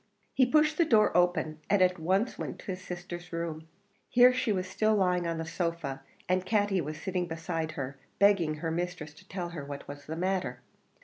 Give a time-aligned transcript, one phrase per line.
[0.33, 3.67] He pushed the door open, and at once went into his sister's room.
[4.09, 8.55] Here she was still lying on the sofa, and Katty was sitting beside her begging
[8.55, 10.61] her mistress to tell her what was the matter.